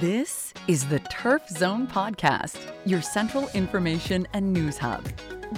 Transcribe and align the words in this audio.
This 0.00 0.52
is 0.68 0.86
the 0.86 0.98
Turf 0.98 1.48
Zone 1.48 1.86
Podcast, 1.86 2.58
your 2.84 3.00
central 3.00 3.48
information 3.54 4.28
and 4.34 4.52
news 4.52 4.76
hub, 4.76 5.02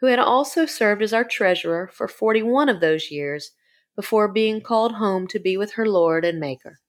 who 0.00 0.08
had 0.08 0.18
also 0.18 0.66
served 0.66 1.00
as 1.00 1.14
our 1.14 1.24
treasurer 1.24 1.88
for 1.90 2.06
41 2.06 2.68
of 2.68 2.80
those 2.80 3.10
years 3.10 3.52
before 3.96 4.30
being 4.30 4.60
called 4.60 4.96
home 4.96 5.26
to 5.28 5.38
be 5.38 5.56
with 5.56 5.72
her 5.72 5.88
Lord 5.88 6.22
and 6.26 6.38
Maker. 6.38 6.80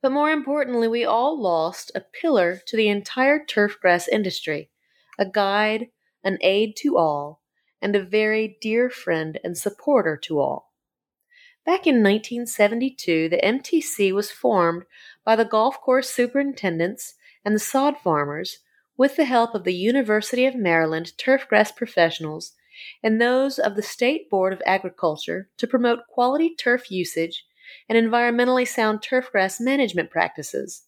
But 0.00 0.12
more 0.12 0.30
importantly, 0.30 0.88
we 0.88 1.04
all 1.04 1.38
lost 1.38 1.92
a 1.94 2.00
pillar 2.00 2.62
to 2.68 2.76
the 2.78 2.88
entire 2.88 3.44
turfgrass 3.44 4.08
industry, 4.08 4.70
a 5.18 5.26
guide, 5.26 5.88
an 6.24 6.38
aid 6.40 6.74
to 6.78 6.96
all, 6.96 7.42
and 7.80 7.94
a 7.94 8.02
very 8.02 8.58
dear 8.60 8.90
friend 8.90 9.38
and 9.44 9.56
supporter 9.56 10.16
to 10.16 10.40
all. 10.40 10.72
Back 11.64 11.86
in 11.86 11.96
1972, 11.96 13.28
the 13.28 13.40
MTC 13.42 14.12
was 14.12 14.30
formed 14.30 14.84
by 15.24 15.36
the 15.36 15.44
golf 15.44 15.80
course 15.80 16.08
superintendents 16.08 17.14
and 17.44 17.54
the 17.54 17.60
sod 17.60 17.98
farmers 17.98 18.60
with 18.96 19.16
the 19.16 19.26
help 19.26 19.54
of 19.54 19.64
the 19.64 19.74
University 19.74 20.46
of 20.46 20.54
Maryland 20.54 21.12
turfgrass 21.18 21.74
professionals 21.74 22.54
and 23.02 23.20
those 23.20 23.58
of 23.58 23.76
the 23.76 23.82
State 23.82 24.30
Board 24.30 24.52
of 24.52 24.62
Agriculture 24.64 25.50
to 25.58 25.66
promote 25.66 26.06
quality 26.08 26.54
turf 26.54 26.90
usage 26.90 27.44
and 27.88 27.98
environmentally 27.98 28.66
sound 28.66 29.00
turfgrass 29.00 29.60
management 29.60 30.10
practices, 30.10 30.84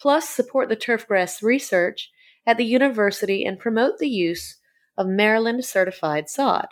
plus 0.00 0.28
support 0.28 0.68
the 0.68 0.76
turfgrass 0.76 1.42
research 1.42 2.10
at 2.46 2.56
the 2.56 2.64
university 2.64 3.44
and 3.44 3.58
promote 3.58 3.98
the 3.98 4.08
use 4.08 4.59
of 5.00 5.06
Maryland 5.06 5.64
certified 5.64 6.28
sod. 6.28 6.68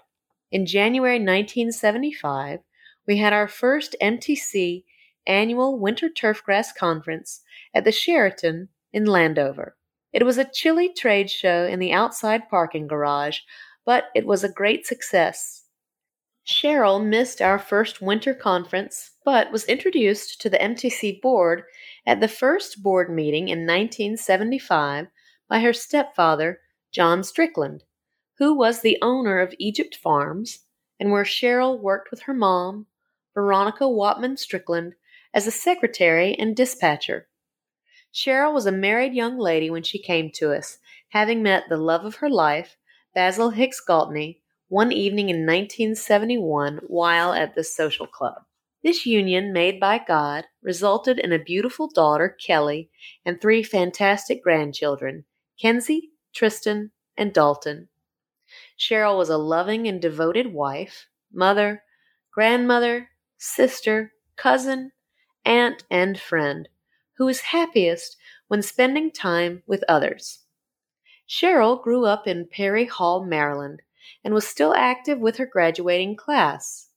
In 0.53 0.67
January 0.67 1.15
1975, 1.15 2.61
we 3.07 3.17
had 3.17 3.33
our 3.33 3.49
first 3.49 3.97
MTC 4.03 4.85
annual 5.27 5.79
Winter 5.79 6.11
Turfgrass 6.11 6.75
Conference 6.79 7.41
at 7.73 7.85
the 7.85 7.91
Sheraton 7.91 8.69
in 8.93 9.07
Landover. 9.07 9.77
It 10.13 10.27
was 10.27 10.37
a 10.37 10.45
chilly 10.45 10.93
trade 10.93 11.31
show 11.31 11.65
in 11.65 11.79
the 11.79 11.93
outside 11.93 12.51
parking 12.51 12.87
garage, 12.87 13.39
but 13.87 14.05
it 14.15 14.27
was 14.27 14.45
a 14.45 14.53
great 14.53 14.87
success. 14.87 15.65
Cheryl 16.47 17.03
missed 17.03 17.41
our 17.41 17.59
first 17.59 18.03
winter 18.03 18.35
conference, 18.35 19.13
but 19.25 19.51
was 19.51 19.65
introduced 19.65 20.39
to 20.43 20.51
the 20.51 20.59
MTC 20.59 21.23
board 21.23 21.63
at 22.07 22.21
the 22.21 22.29
first 22.29 22.83
board 22.83 23.11
meeting 23.11 23.49
in 23.49 23.61
1975 23.61 25.07
by 25.49 25.61
her 25.61 25.73
stepfather, 25.73 26.61
John 26.93 27.25
Strickland, 27.25 27.85
who 28.39 28.55
was 28.55 28.81
the 28.81 28.99
owner 29.03 29.41
of 29.41 29.55
Egypt 29.59 29.97
Farms, 29.97 30.61
and 31.01 31.11
where 31.11 31.25
Cheryl 31.25 31.81
worked 31.81 32.11
with 32.11 32.23
her 32.23 32.35
mom, 32.35 32.87
Veronica 33.35 33.89
Watman 33.89 34.37
Strickland, 34.37 34.95
as 35.35 35.47
a 35.47 35.53
secretary 35.53 36.35
and 36.35 36.57
dispatcher. 36.57 37.29
Cheryl 38.13 38.55
was 38.55 38.67
a 38.67 38.73
married 38.73 39.13
young 39.13 39.39
lady 39.39 39.71
when 39.71 39.83
she 39.83 39.99
came 39.99 40.31
to 40.33 40.53
us, 40.53 40.79
having 41.11 41.43
met 41.43 41.65
the 41.69 41.77
love 41.77 42.05
of 42.05 42.17
her 42.17 42.31
life, 42.31 42.77
Basil 43.15 43.51
Hicks 43.51 43.83
Galtney, 43.87 44.41
one 44.69 44.93
evening 44.93 45.29
in 45.29 45.47
1971 45.47 46.81
while 46.87 47.33
at 47.33 47.55
the 47.55 47.65
social 47.65 48.07
club. 48.07 48.43
This 48.85 49.05
union, 49.05 49.53
made 49.53 49.81
by 49.81 49.99
God, 49.99 50.45
resulted 50.63 51.19
in 51.19 51.33
a 51.33 51.39
beautiful 51.39 51.89
daughter, 51.89 52.29
Kelly, 52.29 52.91
and 53.25 53.41
three 53.41 53.63
fantastic 53.63 54.43
grandchildren, 54.43 55.25
Kenzie, 55.61 56.11
Tristan, 56.33 56.93
and 57.17 57.33
Dalton. 57.33 57.89
Cheryl 58.79 59.19
was 59.19 59.29
a 59.29 59.37
loving 59.37 59.89
and 59.89 60.01
devoted 60.01 60.53
wife, 60.53 61.09
mother, 61.33 61.83
grandmother, 62.33 63.11
sister, 63.37 64.13
cousin, 64.37 64.93
aunt, 65.45 65.83
and 65.91 66.21
friend, 66.21 66.69
who 67.17 67.27
was 67.27 67.41
happiest 67.41 68.17
when 68.47 68.63
spending 68.63 69.11
time 69.11 69.65
with 69.67 69.83
others. 69.89 70.45
Cheryl 71.29 71.83
grew 71.83 72.05
up 72.05 72.29
in 72.29 72.47
Perry 72.47 72.85
Hall, 72.85 73.25
Maryland, 73.25 73.83
and 74.23 74.33
was 74.33 74.47
still 74.47 74.73
active 74.75 75.19
with 75.19 75.39
her 75.39 75.47
graduating 75.47 76.15
class. 76.15 76.91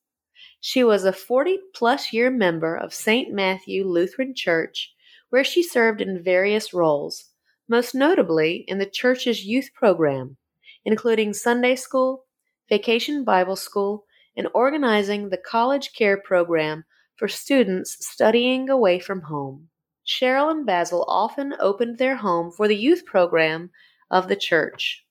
She 0.59 0.83
was 0.83 1.03
a 1.03 1.11
40 1.11 1.57
plus 1.73 2.13
year 2.13 2.29
member 2.29 2.75
of 2.75 2.93
St. 2.93 3.33
Matthew 3.33 3.85
Lutheran 3.85 4.35
Church, 4.35 4.93
where 5.31 5.43
she 5.43 5.63
served 5.63 5.99
in 5.99 6.21
various 6.21 6.75
roles, 6.75 7.31
most 7.67 7.95
notably 7.95 8.65
in 8.67 8.77
the 8.77 8.85
church's 8.85 9.43
youth 9.45 9.73
program 9.73 10.37
including 10.85 11.33
Sunday 11.33 11.75
school, 11.75 12.25
vacation 12.69 13.23
Bible 13.23 13.55
school, 13.55 14.05
and 14.35 14.47
organizing 14.53 15.29
the 15.29 15.37
college 15.37 15.93
care 15.93 16.17
program 16.17 16.85
for 17.17 17.27
students 17.27 17.97
studying 18.05 18.69
away 18.69 18.99
from 18.99 19.21
home. 19.21 19.69
Cheryl 20.05 20.49
and 20.49 20.65
Basil 20.65 21.05
often 21.07 21.53
opened 21.59 21.97
their 21.97 22.15
home 22.15 22.51
for 22.51 22.67
the 22.67 22.75
youth 22.75 23.05
program 23.05 23.69
of 24.09 24.27
the 24.27 24.35
church. 24.35 25.05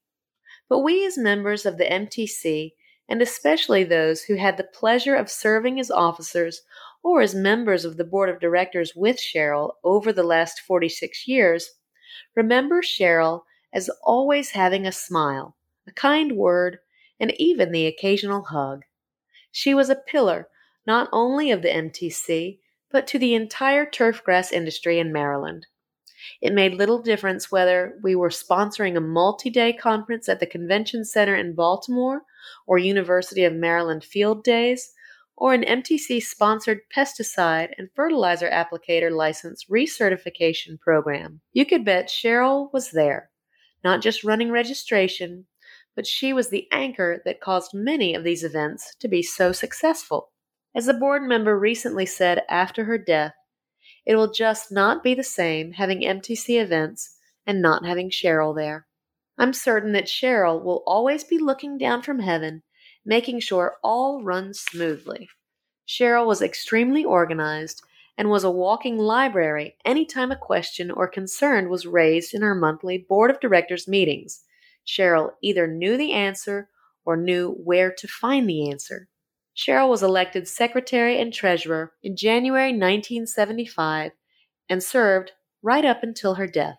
But 0.69 0.81
we, 0.81 1.07
as 1.07 1.17
members 1.17 1.65
of 1.65 1.79
the 1.79 1.85
MTC, 1.85 2.73
and 3.09 3.23
especially 3.23 3.85
those 3.85 4.23
who 4.23 4.35
had 4.37 4.57
the 4.57 4.65
pleasure 4.65 5.15
of 5.15 5.31
serving 5.31 5.81
as 5.81 5.91
officers 5.91 6.63
or 7.03 7.23
as 7.23 7.35
members 7.35 7.85
of 7.85 7.97
the 7.97 8.05
board 8.05 8.29
of 8.29 8.41
directors 8.41 8.93
with 8.95 9.19
Cheryl 9.19 9.73
over 9.83 10.13
the 10.13 10.23
last 10.23 10.61
46 10.61 11.27
years, 11.27 11.71
remember 12.37 12.83
Cheryl 12.83 13.43
as 13.73 13.91
always 14.03 14.51
having 14.51 14.87
a 14.87 14.93
smile 14.93 15.57
a 15.87 15.93
kind 15.93 16.33
word, 16.33 16.79
and 17.19 17.33
even 17.39 17.73
the 17.73 17.87
occasional 17.87 18.45
hug. 18.45 18.85
She 19.53 19.75
was 19.75 19.91
a 19.91 19.97
pillar 19.97 20.49
not 20.87 21.09
only 21.13 21.51
of 21.51 21.63
the 21.63 21.69
MTC, 21.69 22.59
but 22.91 23.07
to 23.07 23.19
the 23.19 23.35
entire 23.35 23.87
turfgrass 23.87 24.53
industry 24.53 24.99
in 24.99 25.13
Maryland. 25.13 25.67
It 26.41 26.53
made 26.53 26.75
little 26.75 27.01
difference 27.01 27.51
whether 27.51 27.99
we 28.03 28.15
were 28.15 28.29
sponsoring 28.29 28.97
a 28.97 29.01
multi 29.01 29.51
day 29.51 29.73
conference 29.73 30.29
at 30.29 30.41
the 30.41 30.47
Convention 30.47 31.05
Center 31.05 31.35
in 31.35 31.55
Baltimore 31.55 32.23
or 32.67 32.79
University 32.79 33.45
of 33.45 33.55
Maryland 33.55 34.05
Field 34.05 34.45
Days, 34.45 34.93
or 35.37 35.55
an 35.55 35.63
MTC 35.63 36.23
sponsored 36.23 36.81
pesticide 36.95 37.71
and 37.79 37.89
fertilizer 37.95 38.51
applicator 38.51 39.11
license 39.11 39.65
recertification 39.71 40.79
program. 40.79 41.41
You 41.53 41.65
could 41.65 41.85
bet 41.85 42.09
Cheryl 42.09 42.73
was 42.73 42.91
there, 42.91 43.31
not 43.83 44.03
just 44.03 44.25
running 44.25 44.51
registration, 44.51 45.47
but 45.95 46.07
she 46.07 46.33
was 46.33 46.49
the 46.49 46.69
anchor 46.73 47.21
that 47.25 47.41
caused 47.41 47.75
many 47.75 48.15
of 48.15 48.25
these 48.25 48.45
events 48.45 48.95
to 49.01 49.09
be 49.09 49.23
so 49.23 49.53
successful. 49.53 50.31
As 50.75 50.89
a 50.89 50.95
board 50.95 51.23
member 51.23 51.59
recently 51.59 52.07
said 52.07 52.43
after 52.49 52.85
her 52.85 52.99
death, 52.99 53.35
it 54.07 54.17
will 54.17 54.33
just 54.33 54.71
not 54.71 55.03
be 55.03 55.15
the 55.15 55.25
same 55.25 55.73
having 55.73 56.01
MTC 56.01 56.61
events 56.61 57.17
and 57.47 57.61
not 57.61 57.85
having 57.85 58.11
Cheryl 58.11 58.55
there. 58.55 58.87
I'm 59.37 59.53
certain 59.53 59.93
that 59.93 60.05
Cheryl 60.05 60.63
will 60.63 60.83
always 60.87 61.25
be 61.25 61.39
looking 61.39 61.79
down 61.79 62.03
from 62.03 62.21
heaven, 62.21 62.63
making 63.05 63.41
sure 63.41 63.77
all 63.83 64.23
runs 64.23 64.61
smoothly. 64.61 65.29
Cheryl 65.89 66.27
was 66.27 66.43
extremely 66.43 67.05
organized 67.05 67.83
and 68.17 68.31
was 68.31 68.45
a 68.45 68.51
walking 68.51 68.99
library 68.99 69.77
anytime 69.85 70.31
a 70.31 70.37
question 70.37 70.91
or 70.91 71.09
concern 71.09 71.69
was 71.69 71.87
raised 71.87 72.35
in 72.35 72.43
our 72.43 72.55
monthly 72.55 72.99
Board 72.99 73.31
of 73.31 73.41
Directors 73.41 73.89
meetings 73.89 74.45
Cheryl 74.87 75.33
either 75.43 75.67
knew 75.67 75.97
the 75.97 76.13
answer 76.13 76.69
or 77.05 77.17
knew 77.17 77.51
where 77.51 77.93
to 77.93 78.09
find 78.09 78.49
the 78.49 78.71
answer. 78.71 79.09
Cheryl 79.57 79.89
was 79.89 80.03
elected 80.03 80.49
secretary 80.49 81.21
and 81.21 81.33
treasurer 81.33 81.93
in 82.03 82.17
January 82.17 82.73
1975 82.73 84.13
and 84.69 84.83
served 84.83 85.33
right 85.63 85.85
up 85.85 86.03
until 86.03 86.35
her 86.35 86.47
death. 86.47 86.79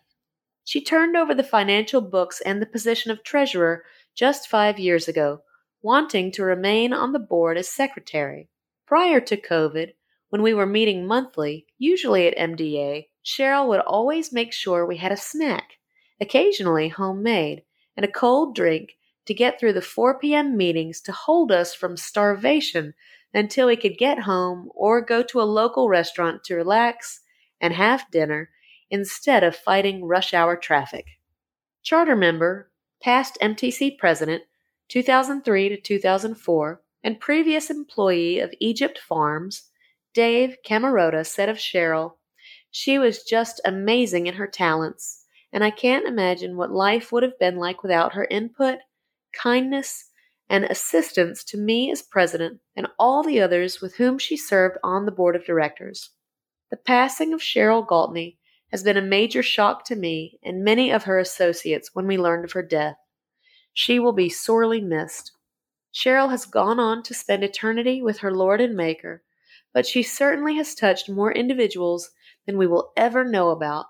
She 0.63 0.83
turned 0.83 1.18
over 1.18 1.36
the 1.36 1.44
financial 1.44 2.01
books 2.01 2.42
and 2.42 2.62
the 2.62 2.65
position 2.65 3.12
of 3.12 3.24
treasurer 3.24 3.83
just 4.15 4.48
five 4.48 4.80
years 4.80 5.07
ago, 5.07 5.42
wanting 5.81 6.31
to 6.31 6.44
remain 6.44 6.94
on 6.94 7.12
the 7.12 7.19
board 7.19 7.57
as 7.57 7.69
secretary. 7.69 8.50
Prior 8.88 9.19
to 9.19 9.38
COVID, 9.38 9.94
when 10.30 10.42
we 10.42 10.53
were 10.53 10.65
meeting 10.65 11.06
monthly, 11.06 11.65
usually 11.77 12.27
at 12.27 12.38
MDA, 12.38 13.07
Cheryl 13.24 13.68
would 13.68 13.81
always 13.81 14.31
make 14.31 14.53
sure 14.53 14.86
we 14.86 14.98
had 14.98 15.12
a 15.12 15.18
snack, 15.18 15.74
occasionally 16.19 16.88
homemade, 16.88 17.63
and 17.95 18.05
a 18.05 18.11
cold 18.11 18.55
drink 18.55 18.97
to 19.25 19.33
get 19.33 19.59
through 19.59 19.73
the 19.73 19.81
4 19.81 20.19
p.m. 20.19 20.57
meetings 20.57 21.01
to 21.01 21.11
hold 21.11 21.51
us 21.51 21.73
from 21.73 21.95
starvation 21.97 22.93
until 23.33 23.67
we 23.67 23.75
could 23.75 23.97
get 23.97 24.19
home 24.19 24.69
or 24.75 25.01
go 25.01 25.23
to 25.23 25.41
a 25.41 25.43
local 25.43 25.88
restaurant 25.88 26.43
to 26.43 26.55
relax 26.55 27.21
and 27.59 27.73
have 27.73 28.09
dinner 28.11 28.49
instead 28.89 29.43
of 29.43 29.55
fighting 29.55 30.03
rush 30.03 30.33
hour 30.33 30.57
traffic. 30.57 31.05
Charter 31.83 32.15
member, 32.15 32.71
past 33.01 33.38
MTC 33.41 33.97
president, 33.97 34.43
2003 34.89 35.69
to 35.69 35.77
2004, 35.77 36.81
and 37.03 37.19
previous 37.19 37.69
employee 37.69 38.39
of 38.39 38.53
Egypt 38.59 38.99
Farms, 38.99 39.69
Dave 40.13 40.57
Camarota 40.65 41.23
said 41.23 41.47
of 41.47 41.57
Cheryl, 41.57 42.15
She 42.69 42.99
was 42.99 43.23
just 43.23 43.61
amazing 43.63 44.27
in 44.27 44.35
her 44.35 44.47
talents, 44.47 45.20
and 45.53 45.63
I 45.63 45.71
can't 45.71 46.07
imagine 46.07 46.56
what 46.56 46.71
life 46.71 47.12
would 47.12 47.24
have 47.24 47.38
been 47.39 47.57
like 47.57 47.83
without 47.83 48.13
her 48.13 48.27
input, 48.30 48.80
kindness, 49.33 50.06
and 50.50 50.65
assistance 50.65 51.44
to 51.45 51.57
me 51.57 51.92
as 51.92 52.01
president 52.01 52.59
and 52.75 52.88
all 53.00 53.24
the 53.24 53.39
others 53.39 53.81
with 53.81 53.95
whom 53.95 54.19
she 54.19 54.36
served 54.36 54.77
on 54.83 55.06
the 55.06 55.12
board 55.12 55.36
of 55.36 55.45
directors. 55.45 56.09
The 56.69 56.77
passing 56.77 57.33
of 57.33 57.42
Cheryl 57.42 57.88
Galtney 57.88 58.38
has 58.71 58.83
been 58.83 58.98
a 58.98 59.01
major 59.01 59.44
shock 59.44 59.86
to 59.86 59.95
me 59.95 60.39
and 60.44 60.63
many 60.63 60.92
of 60.92 61.03
her 61.03 61.19
associates 61.19 61.92
when 61.94 62.07
we 62.07 62.18
learned 62.18 62.45
of 62.45 62.53
her 62.53 62.63
death. 62.63 62.95
She 63.74 64.00
will 64.00 64.13
be 64.13 64.30
sorely 64.30 64.81
missed. 64.81 65.31
Cheryl 65.94 66.30
has 66.30 66.45
gone 66.45 66.80
on 66.80 67.03
to 67.03 67.13
spend 67.13 67.44
eternity 67.44 68.01
with 68.01 68.19
her 68.19 68.33
Lord 68.33 68.62
and 68.62 68.75
Maker, 68.75 69.24
but 69.74 69.86
she 69.86 70.03
certainly 70.03 70.56
has 70.56 70.75
touched 70.75 71.09
more 71.09 71.31
individuals 71.31 72.12
than 72.45 72.57
we 72.57 72.68
will 72.68 72.92
ever 72.95 73.24
know 73.24 73.50
about, 73.50 73.86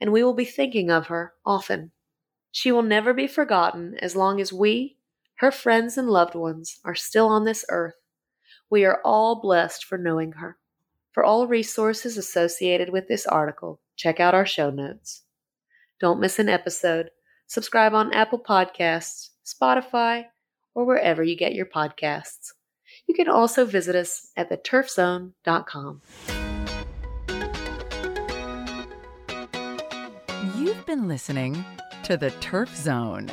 and 0.00 0.12
we 0.12 0.22
will 0.22 0.34
be 0.34 0.44
thinking 0.44 0.90
of 0.90 1.08
her 1.08 1.34
often. 1.44 1.90
She 2.50 2.72
will 2.72 2.82
never 2.82 3.14
be 3.14 3.26
forgotten 3.26 3.96
as 4.00 4.16
long 4.16 4.40
as 4.40 4.52
we, 4.52 4.96
her 5.36 5.50
friends 5.50 5.96
and 5.96 6.08
loved 6.08 6.34
ones, 6.34 6.80
are 6.84 6.94
still 6.94 7.28
on 7.28 7.44
this 7.44 7.64
earth. 7.68 7.94
We 8.68 8.84
are 8.84 9.00
all 9.04 9.40
blessed 9.40 9.84
for 9.84 9.98
knowing 9.98 10.32
her. 10.32 10.56
For 11.12 11.24
all 11.24 11.46
resources 11.46 12.16
associated 12.16 12.90
with 12.90 13.08
this 13.08 13.26
article, 13.26 13.80
check 13.96 14.20
out 14.20 14.34
our 14.34 14.46
show 14.46 14.70
notes. 14.70 15.22
Don't 16.00 16.20
miss 16.20 16.38
an 16.38 16.48
episode. 16.48 17.10
Subscribe 17.46 17.94
on 17.94 18.12
Apple 18.12 18.38
Podcasts, 18.38 19.30
Spotify, 19.44 20.26
or 20.74 20.84
wherever 20.84 21.22
you 21.22 21.36
get 21.36 21.54
your 21.54 21.66
podcasts. 21.66 22.52
You 23.06 23.14
can 23.14 23.28
also 23.28 23.64
visit 23.64 23.96
us 23.96 24.30
at 24.36 24.50
theturfzone.com. 24.50 26.00
You've 30.80 30.86
been 30.86 31.08
listening 31.08 31.62
to 32.04 32.16
The 32.16 32.30
Turf 32.40 32.74
Zone. 32.74 33.30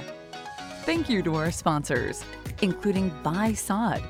Thank 0.82 1.08
you 1.08 1.24
to 1.24 1.36
our 1.36 1.50
sponsors, 1.50 2.26
including 2.62 3.10
Buy 3.24 3.54
Sod, 3.54 4.04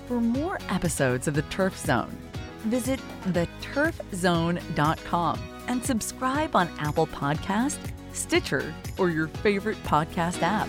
For 0.08 0.20
more 0.20 0.58
episodes 0.68 1.28
of 1.28 1.34
The 1.34 1.42
Turf 1.42 1.78
Zone, 1.78 2.18
visit 2.64 2.98
theturfzone.com 3.26 5.38
and 5.68 5.84
subscribe 5.84 6.56
on 6.56 6.68
Apple 6.80 7.06
Podcast, 7.06 7.78
Stitcher, 8.12 8.74
or 8.98 9.10
your 9.10 9.28
favorite 9.28 9.80
podcast 9.84 10.42
app. 10.42 10.66